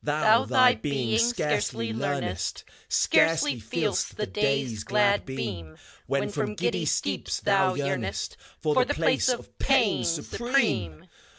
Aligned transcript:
HELENA 0.03 0.17
AND 0.17 0.25
FAUST. 0.25 0.49
Thou 0.49 0.55
thy 0.55 0.73
being 0.73 1.19
scarcely 1.19 1.93
leamest^ 1.93 2.63
Scarcely 2.89 3.61
feePst 3.61 4.15
the 4.15 4.25
Day's 4.25 4.83
glad 4.83 5.27
beam, 5.27 5.77
When 6.07 6.29
from 6.31 6.55
giddy 6.55 6.85
steeps 6.85 7.39
thou 7.39 7.75
yeamest 7.75 8.35
For 8.59 8.83
the 8.83 8.95
place 8.95 9.29
of 9.29 9.55
pain 9.59 10.03
supreme! 10.03 11.07